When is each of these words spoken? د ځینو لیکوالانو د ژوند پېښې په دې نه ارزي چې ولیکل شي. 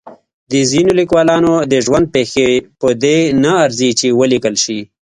د 0.51 0.53
ځینو 0.71 0.91
لیکوالانو 0.99 1.53
د 1.71 1.73
ژوند 1.85 2.05
پېښې 2.15 2.47
په 2.79 2.89
دې 3.03 3.17
نه 3.43 3.51
ارزي 3.65 3.89
چې 3.99 4.07
ولیکل 4.19 4.55
شي. 4.63 4.79